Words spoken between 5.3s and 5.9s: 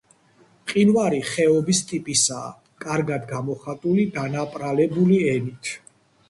ენით.